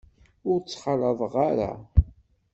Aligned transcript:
Ur 0.49 0.57
t-ttxalaḍeɣ 0.59 1.33
ara. 1.49 1.71